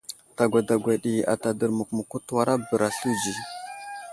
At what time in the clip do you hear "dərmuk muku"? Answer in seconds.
1.59-2.17